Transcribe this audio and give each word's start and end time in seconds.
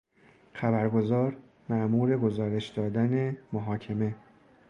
خبرگزار 0.53 1.37
مامور 1.69 2.17
گزارش 2.17 2.69
دادن 2.69 3.37
محاکمه 3.53 4.15